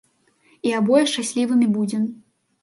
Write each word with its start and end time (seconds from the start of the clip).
І 0.69 0.71
абое 0.77 1.01
шчаслівымі 1.11 1.69
будзем. 1.77 2.09